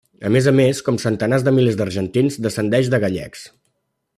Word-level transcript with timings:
A 0.27 0.29
més 0.35 0.45
a 0.51 0.53
més, 0.59 0.79
com 0.87 0.97
centenars 1.03 1.45
de 1.49 1.53
milers 1.57 1.77
d'argentins, 1.81 2.39
descendeix 2.47 2.93
de 2.95 3.01
gallecs. 3.05 3.45